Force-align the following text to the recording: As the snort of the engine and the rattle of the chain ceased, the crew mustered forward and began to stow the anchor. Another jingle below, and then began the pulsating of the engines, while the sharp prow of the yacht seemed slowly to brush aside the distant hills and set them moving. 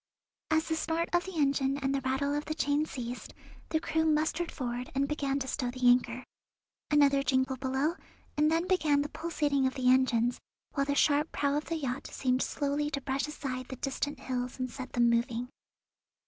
As 0.49 0.67
the 0.67 0.75
snort 0.75 1.09
of 1.13 1.25
the 1.25 1.37
engine 1.37 1.77
and 1.77 1.93
the 1.93 2.01
rattle 2.01 2.33
of 2.33 2.45
the 2.45 2.55
chain 2.55 2.87
ceased, 2.87 3.35
the 3.69 3.79
crew 3.79 4.03
mustered 4.03 4.51
forward 4.51 4.89
and 4.95 5.07
began 5.07 5.37
to 5.37 5.47
stow 5.47 5.69
the 5.69 5.87
anchor. 5.87 6.23
Another 6.89 7.21
jingle 7.21 7.55
below, 7.55 7.93
and 8.35 8.49
then 8.51 8.65
began 8.67 9.03
the 9.03 9.09
pulsating 9.09 9.67
of 9.67 9.75
the 9.75 9.91
engines, 9.91 10.39
while 10.73 10.87
the 10.87 10.95
sharp 10.95 11.31
prow 11.31 11.55
of 11.55 11.65
the 11.65 11.77
yacht 11.77 12.07
seemed 12.07 12.41
slowly 12.41 12.89
to 12.89 13.01
brush 13.01 13.27
aside 13.27 13.67
the 13.67 13.75
distant 13.75 14.21
hills 14.21 14.57
and 14.57 14.71
set 14.71 14.93
them 14.93 15.07
moving. 15.07 15.49